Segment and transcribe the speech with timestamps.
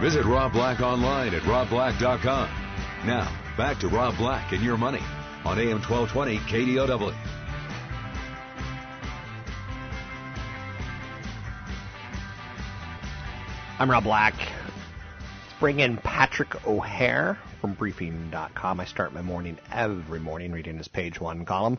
[0.00, 2.48] Visit Rob Black online at robblack.com.
[3.04, 5.02] Now, back to Rob Black and your money
[5.44, 7.14] on AM 1220 KDOW.
[13.78, 14.34] I'm Rob Black.
[14.38, 18.80] Let's bring in Patrick O'Hare from Briefing.com.
[18.80, 21.78] I start my morning every morning reading his page one column.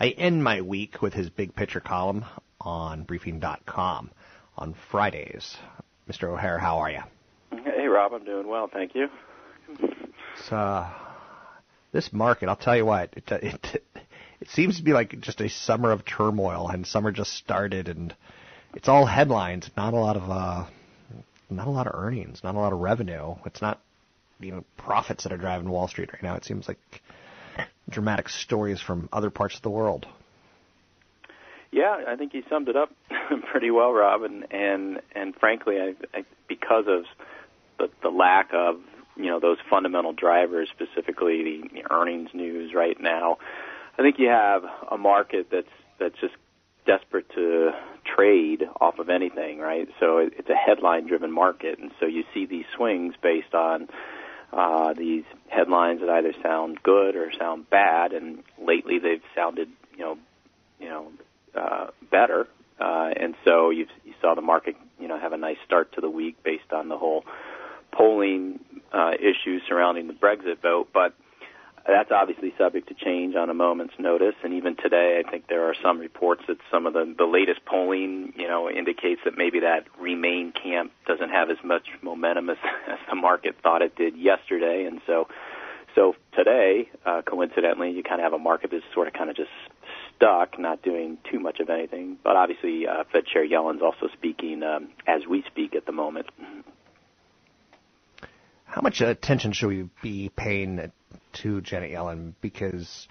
[0.00, 2.24] I end my week with his big picture column
[2.62, 4.10] on Briefing.com
[4.56, 5.58] on Fridays.
[6.10, 6.28] Mr.
[6.28, 7.02] O'Hare, how are you?
[7.98, 9.08] Rob, I'm doing well, thank you.
[9.80, 10.88] It's, uh,
[11.90, 13.82] this market, I'll tell you what, it, it,
[14.40, 18.14] it seems to be like just a summer of turmoil, and summer just started, and
[18.72, 20.66] it's all headlines, not a lot of, uh,
[21.50, 23.34] not a lot of earnings, not a lot of revenue.
[23.44, 23.80] It's not,
[24.38, 26.36] you know, profits that are driving Wall Street right now.
[26.36, 26.78] It seems like
[27.90, 30.06] dramatic stories from other parts of the world.
[31.72, 32.92] Yeah, I think you summed it up
[33.50, 34.22] pretty well, Rob.
[34.22, 37.02] And and, and frankly, I, I, because of
[37.78, 38.80] the, the lack of
[39.16, 43.38] you know those fundamental drivers, specifically the, the earnings news right now,
[43.98, 45.68] I think you have a market that's
[45.98, 46.34] that's just
[46.86, 47.72] desperate to
[48.04, 49.88] trade off of anything, right?
[50.00, 53.88] So it, it's a headline-driven market, and so you see these swings based on
[54.52, 59.98] uh, these headlines that either sound good or sound bad, and lately they've sounded, you
[59.98, 60.18] know,
[60.80, 61.12] you know,
[61.54, 62.48] uh, better.
[62.80, 66.00] Uh, and so you you saw the market, you know, have a nice start to
[66.00, 67.24] the week based on the whole
[67.98, 68.60] polling
[68.92, 71.14] uh, issues surrounding the Brexit vote, but
[71.86, 74.34] that's obviously subject to change on a moment's notice.
[74.44, 77.64] And even today, I think there are some reports that some of the, the latest
[77.64, 82.58] polling, you know, indicates that maybe that Remain camp doesn't have as much momentum as,
[82.88, 84.84] as the market thought it did yesterday.
[84.84, 85.28] And so,
[85.94, 89.36] so today, uh, coincidentally, you kind of have a market that's sort of kind of
[89.36, 89.50] just
[90.14, 92.18] stuck, not doing too much of anything.
[92.22, 96.26] But obviously, uh, Fed Chair Yellen's also speaking um, as we speak at the moment.
[98.78, 100.92] How much attention should we be paying
[101.42, 103.08] to Janet Yellen because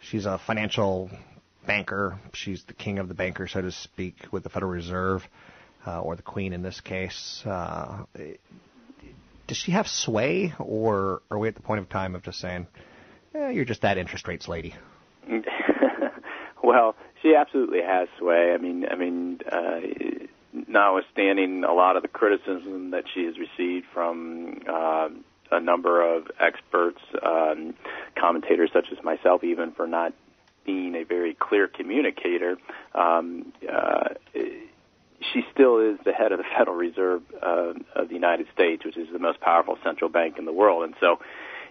[0.00, 1.10] she's a financial
[1.66, 2.20] banker.
[2.34, 5.26] She's the king of the banker, so to speak, with the Federal Reserve,
[5.84, 7.42] uh, or the queen in this case.
[7.44, 8.04] Uh,
[9.48, 12.68] does she have sway, or are we at the point of time of just saying,
[13.34, 14.72] eh, you're just that interest rates lady?
[16.62, 18.52] well, she absolutely has sway.
[18.54, 19.80] I mean, I mean, uh,
[20.52, 25.08] notwithstanding a lot of the criticism that she has received from uh,
[25.50, 27.74] a number of experts, um,
[28.16, 30.12] commentators such as myself, even for not
[30.64, 32.56] being a very clear communicator.
[32.94, 38.46] Um, uh, she still is the head of the Federal Reserve uh, of the United
[38.54, 40.84] States, which is the most powerful central bank in the world.
[40.84, 41.20] And so,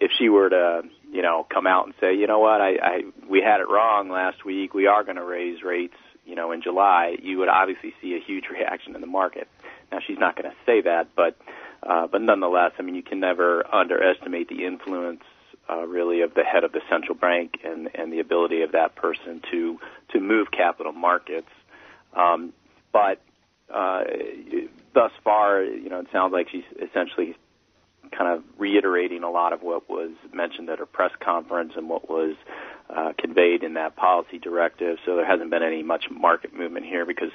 [0.00, 3.02] if she were to, you know, come out and say, you know what, I, I
[3.28, 5.96] we had it wrong last week, we are going to raise rates,
[6.28, 9.48] you know, in July, you would obviously see a huge reaction in the market.
[9.90, 11.36] Now, she's not going to say that, but
[11.82, 15.22] uh, but nonetheless, I mean, you can never underestimate the influence
[15.70, 18.96] uh, really of the head of the central bank and, and the ability of that
[18.96, 19.78] person to
[20.10, 21.50] to move capital markets.
[22.14, 22.52] Um,
[22.92, 23.20] but
[23.72, 24.04] uh,
[24.94, 27.36] thus far, you know, it sounds like she's essentially
[28.10, 32.08] kind of reiterating a lot of what was mentioned at her press conference and what
[32.08, 32.34] was
[32.94, 34.98] uh, conveyed in that policy directive.
[35.04, 37.30] So there hasn't been any much market movement here because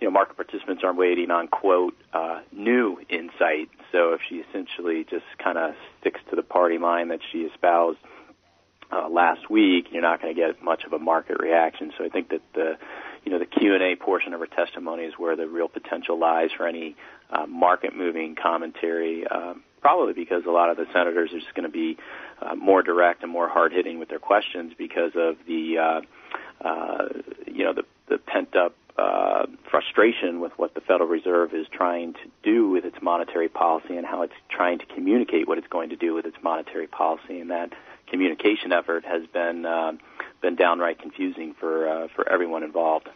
[0.00, 3.70] you know market participants are waiting on quote uh, new insight.
[3.92, 7.98] So if she essentially just kind of sticks to the party line that she espoused
[8.92, 11.92] uh, last week, you're not going to get much of a market reaction.
[11.96, 12.76] So I think that the
[13.26, 16.18] you know the Q and A portion of her testimony is where the real potential
[16.18, 16.94] lies for any
[17.28, 19.26] uh, market moving commentary.
[19.26, 21.98] Um, probably because a lot of the senators are just going to be
[22.40, 26.00] uh, more direct and more hard hitting with their questions because of the uh,
[26.66, 27.08] uh,
[27.46, 32.14] you know the, the pent up uh, frustration with what the Federal Reserve is trying
[32.14, 35.90] to do with its monetary policy and how it's trying to communicate what it's going
[35.90, 37.72] to do with its monetary policy, and that
[38.06, 39.92] communication effort has been uh,
[40.40, 43.08] been downright confusing for uh, for everyone involved.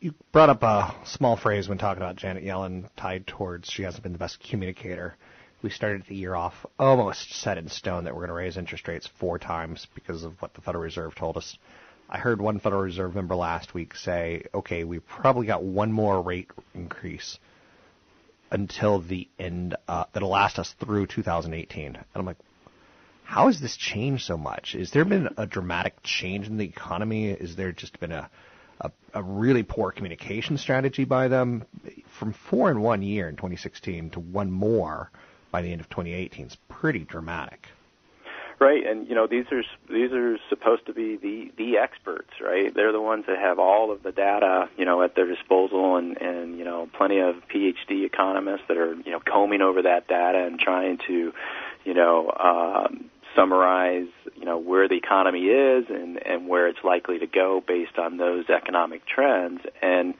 [0.00, 4.02] You brought up a small phrase when talking about Janet Yellen, tied towards she hasn't
[4.02, 5.16] been the best communicator.
[5.60, 8.86] We started the year off almost set in stone that we're going to raise interest
[8.86, 11.58] rates four times because of what the Federal Reserve told us
[12.10, 16.22] I heard one Federal Reserve member last week say, "Okay, we probably got one more
[16.22, 17.38] rate increase
[18.50, 22.38] until the end uh, that'll last us through 2018." And I'm like,
[23.28, 24.74] "How has this changed so much?
[24.74, 27.28] Is there been a dramatic change in the economy?
[27.28, 28.30] Is there just been a
[28.80, 31.66] a, a really poor communication strategy by them
[32.18, 35.10] from four in one year in 2016 to one more
[35.50, 37.68] by the end of 2018 is pretty dramatic."
[38.58, 42.74] Right, and you know these are these are supposed to be the the experts, right?
[42.74, 46.16] They're the ones that have all of the data, you know, at their disposal, and
[46.16, 50.44] and you know plenty of PhD economists that are you know combing over that data
[50.44, 51.32] and trying to,
[51.84, 57.18] you know, um, summarize, you know, where the economy is and and where it's likely
[57.18, 59.60] to go based on those economic trends.
[59.82, 60.14] And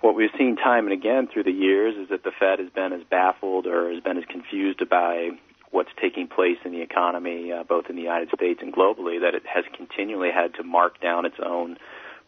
[0.00, 2.92] what we've seen time and again through the years is that the Fed has been
[2.92, 5.30] as baffled or has been as confused by
[5.70, 9.34] what's taking place in the economy, uh, both in the United States and globally, that
[9.34, 11.76] it has continually had to mark down its own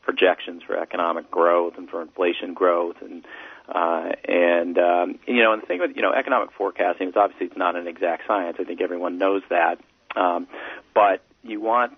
[0.02, 3.24] projections for economic growth and for inflation growth and
[3.68, 7.46] uh, and um, you know and the thing with you know economic forecasting is obviously
[7.46, 8.56] it's not an exact science.
[8.60, 9.78] I think everyone knows that,
[10.16, 10.46] um,
[10.94, 11.92] but you want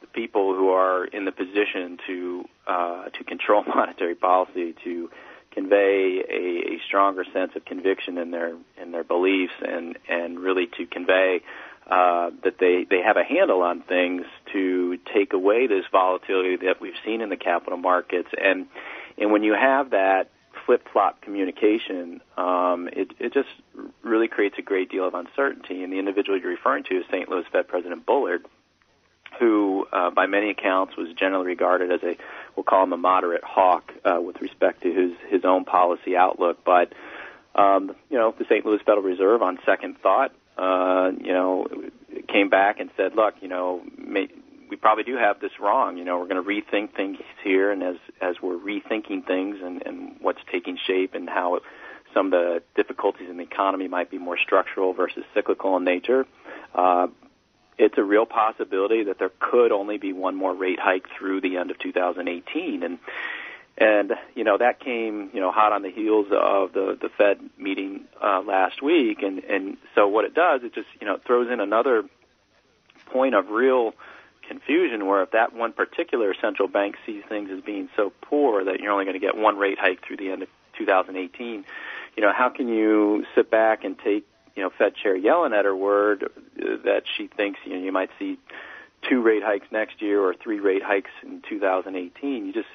[0.00, 5.10] the people who are in the position to uh, to control monetary policy to
[5.52, 10.66] convey a, a stronger sense of conviction in their in their beliefs and and really
[10.78, 11.40] to convey
[11.90, 14.22] uh, that they they have a handle on things
[14.52, 18.28] to take away this volatility that we've seen in the capital markets.
[18.40, 18.66] And
[19.18, 20.30] and when you have that
[20.64, 23.48] flip flop communication, um, it it just
[24.02, 25.82] really creates a great deal of uncertainty.
[25.82, 27.28] And the individual you're referring to is St.
[27.28, 28.44] Louis Fed President Bullard
[29.38, 32.16] who, uh, by many accounts, was generally regarded as a,
[32.56, 36.58] we'll call him a moderate hawk uh, with respect to his his own policy outlook.
[36.64, 36.92] But
[37.54, 38.64] um, you know, the St.
[38.64, 41.66] Louis Federal Reserve, on second thought, uh, you know,
[42.28, 44.28] came back and said, look, you know, may,
[44.68, 45.96] we probably do have this wrong.
[45.96, 49.82] You know, we're going to rethink things here, and as as we're rethinking things and,
[49.86, 51.62] and what's taking shape and how it,
[52.14, 56.26] some of the difficulties in the economy might be more structural versus cyclical in nature.
[56.74, 57.08] Uh,
[57.78, 61.56] it's a real possibility that there could only be one more rate hike through the
[61.56, 62.98] end of 2018 and
[63.78, 67.38] and you know that came you know hot on the heels of the the Fed
[67.58, 71.50] meeting uh, last week and and so what it does it just you know throws
[71.50, 72.04] in another
[73.06, 73.94] point of real
[74.46, 78.80] confusion where if that one particular central bank sees things as being so poor that
[78.80, 81.64] you're only going to get one rate hike through the end of 2018
[82.16, 84.26] you know how can you sit back and take
[84.56, 87.92] you know, Fed Chair Yellen at her word uh, that she thinks you know you
[87.92, 88.38] might see
[89.08, 92.46] two rate hikes next year or three rate hikes in 2018.
[92.46, 92.68] You just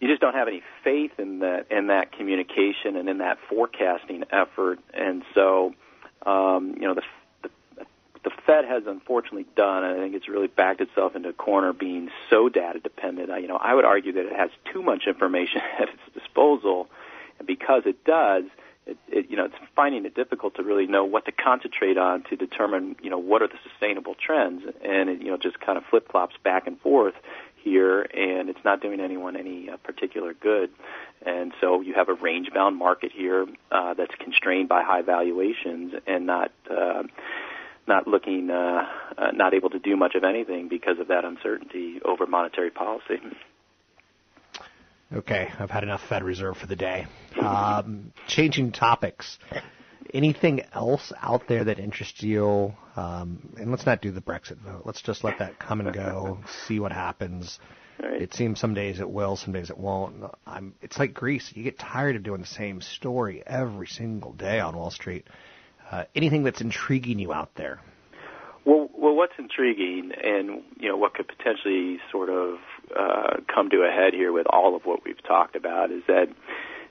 [0.00, 4.24] you just don't have any faith in that in that communication and in that forecasting
[4.30, 4.78] effort.
[4.92, 5.74] And so,
[6.24, 7.02] um, you know, the,
[8.22, 12.10] the Fed has unfortunately done, I think it's really backed itself into a corner being
[12.30, 13.30] so data dependent.
[13.30, 16.88] I, you know, I would argue that it has too much information at its disposal,
[17.38, 18.44] and because it does,
[18.86, 22.22] it, it, you know, it's finding it difficult to really know what to concentrate on
[22.24, 25.78] to determine, you know, what are the sustainable trends, and it, you know, just kind
[25.78, 27.14] of flip flops back and forth
[27.56, 30.70] here, and it's not doing anyone any uh, particular good.
[31.24, 35.94] And so you have a range bound market here uh, that's constrained by high valuations
[36.06, 36.52] and not.
[36.70, 37.04] Uh,
[37.86, 38.86] not looking, uh,
[39.18, 43.20] uh, not able to do much of anything because of that uncertainty over monetary policy.
[45.14, 47.06] Okay, I've had enough Fed Reserve for the day.
[47.40, 49.38] Um, changing topics.
[50.12, 52.74] Anything else out there that interests you?
[52.96, 54.82] Um, and let's not do the Brexit vote.
[54.84, 57.60] Let's just let that come and go, see what happens.
[58.02, 58.22] Right.
[58.22, 60.24] It seems some days it will, some days it won't.
[60.46, 61.52] I'm, it's like Greece.
[61.54, 65.28] You get tired of doing the same story every single day on Wall Street.
[65.92, 67.80] Uh, anything that's intriguing you out there?
[68.64, 72.56] Well, well, what's intriguing, and you know, what could potentially sort of
[72.98, 76.28] uh, come to a head here with all of what we've talked about is that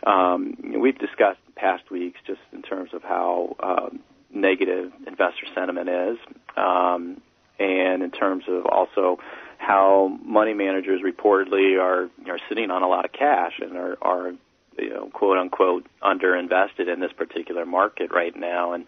[0.08, 4.00] um, we've discussed in past weeks just in terms of how um,
[4.32, 6.17] negative investor sentiment is,
[6.55, 7.20] um,
[7.58, 9.17] and in terms of also
[9.58, 14.34] how money managers reportedly are are sitting on a lot of cash and are are
[14.77, 18.74] you know quote unquote underinvested in this particular market right now.
[18.74, 18.86] And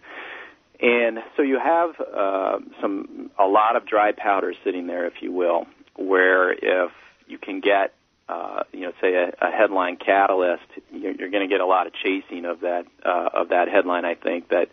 [0.80, 5.32] and so you have uh, some a lot of dry powder sitting there, if you
[5.32, 5.66] will,
[5.96, 6.92] where if
[7.26, 7.94] you can get
[8.28, 11.86] uh, you know, say a, a headline catalyst, you're, you're going to get a lot
[11.86, 14.04] of chasing of that uh, of that headline.
[14.04, 14.68] I think that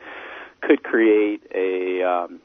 [0.61, 2.39] could create a um,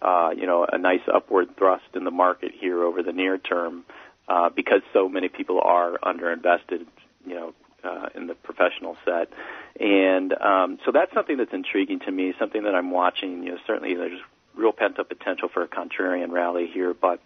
[0.00, 3.84] uh, you know a nice upward thrust in the market here over the near term
[4.28, 6.86] uh, because so many people are underinvested.
[7.26, 7.54] You know,
[7.84, 9.32] uh, in the professional set.
[9.78, 13.42] And um, so that's something that's intriguing to me, something that I'm watching.
[13.42, 14.20] You know, certainly there's
[14.54, 17.20] real pent up potential for a contrarian rally here, but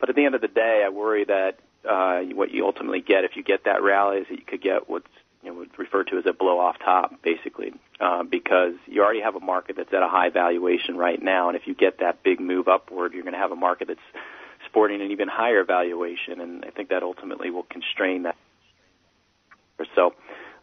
[0.00, 3.24] but at the end of the day, I worry that uh, what you ultimately get
[3.24, 5.08] if you get that rally is that you could get what's
[5.42, 9.36] you know, referred to as a blow off top, basically, uh, because you already have
[9.36, 12.40] a market that's at a high valuation right now, and if you get that big
[12.40, 14.00] move upward, you're going to have a market that's
[14.66, 18.36] sporting an even higher valuation, and I think that ultimately will constrain that.
[19.94, 20.14] So,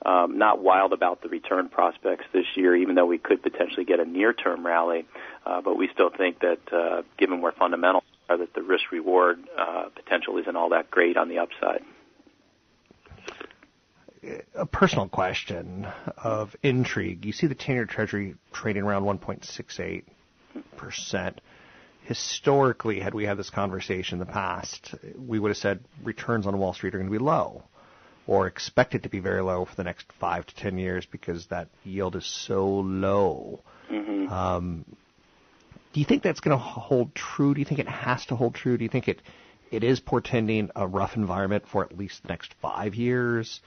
[0.06, 4.00] um, not wild about the return prospects this year, even though we could potentially get
[4.00, 5.06] a near-term rally,
[5.46, 9.86] uh, but we still think that, uh, given where fundamentals are, that the risk-reward uh,
[9.96, 11.84] potential isn't all that great on the upside.
[14.56, 17.26] A personal question of intrigue.
[17.26, 20.04] You see the 10-year Treasury trading around 1.68
[20.76, 21.42] percent.
[22.04, 26.58] Historically, had we had this conversation in the past, we would have said returns on
[26.58, 27.64] Wall Street are going to be low
[28.28, 31.68] or expected to be very low for the next five to ten years because that
[31.84, 33.62] yield is so low.
[33.92, 34.32] Mm-hmm.
[34.32, 34.86] Um,
[35.94, 37.54] do you think that's going to hold true?
[37.54, 38.78] Do you think it has to hold true?
[38.78, 39.22] Do you think it
[39.72, 43.62] it is portending a rough environment for at least the next five years?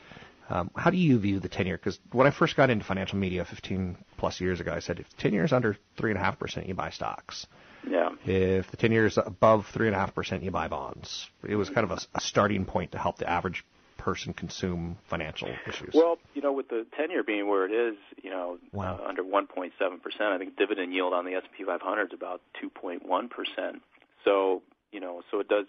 [0.51, 1.77] Um, how do you view the 10 year?
[1.77, 5.07] Because when I first got into financial media 15 plus years ago, I said if
[5.19, 7.47] 10 years under 3.5%, you buy stocks.
[7.87, 8.11] Yeah.
[8.25, 11.29] If the 10 years above 3.5%, you buy bonds.
[11.47, 13.65] It was kind of a, a starting point to help the average
[14.09, 15.93] person consume financial issues?
[15.93, 18.99] Well, you know, with the 10-year being where it is, you know, wow.
[18.99, 19.71] uh, under 1.7
[20.03, 23.83] percent, I think dividend yield on the S&P 500 is about 2.1 percent.
[24.25, 24.63] So,
[24.93, 25.67] you know, so it does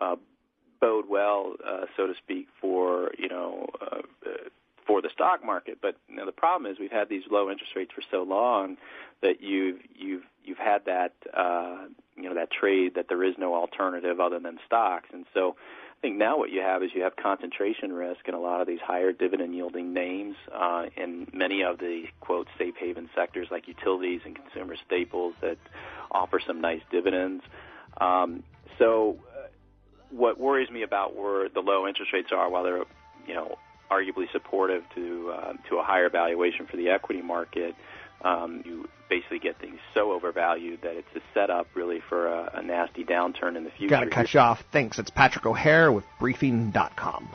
[0.00, 0.14] uh,
[0.80, 3.66] bode well, uh, so to speak, for you know.
[3.80, 4.02] Uh,
[4.86, 7.72] for the stock market, but you know, the problem is we've had these low interest
[7.74, 8.76] rates for so long
[9.22, 13.54] that you've you've you've had that uh, you know that trade that there is no
[13.54, 15.56] alternative other than stocks, and so
[15.96, 18.66] I think now what you have is you have concentration risk in a lot of
[18.66, 23.66] these higher dividend yielding names uh, in many of the quote safe haven sectors like
[23.68, 25.56] utilities and consumer staples that
[26.10, 27.42] offer some nice dividends.
[27.98, 28.42] Um,
[28.78, 29.18] so
[30.10, 32.84] what worries me about where the low interest rates are, while they're
[33.26, 33.56] you know
[33.90, 37.74] arguably supportive to uh, to a higher valuation for the equity market,
[38.24, 42.62] um, you basically get things so overvalued that it's a setup really for a, a
[42.62, 43.90] nasty downturn in the future.
[43.90, 44.64] Got to cut you off.
[44.72, 44.98] Thanks.
[44.98, 47.28] It's Patrick O'Hare with Briefing.com.